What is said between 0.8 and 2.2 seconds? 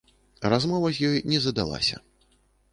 з ёй не задалася.